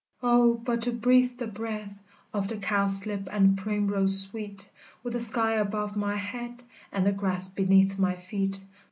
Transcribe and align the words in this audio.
"O, 0.23 0.55
but 0.55 0.81
to 0.81 0.91
breathe 0.91 1.37
the 1.37 1.45
breath 1.45 1.93
Of 2.33 2.47
the 2.47 2.57
cowslip 2.57 3.27
and 3.31 3.55
primrose 3.55 4.19
sweet, 4.21 4.67
With 5.03 5.13
the 5.13 5.19
sky 5.19 5.51
above 5.57 5.95
my 5.95 6.15
head, 6.15 6.63
And 6.91 7.05
the 7.05 7.11
grass 7.11 7.49
beneath 7.49 7.99
my 7.99 8.15
feet! 8.15 8.63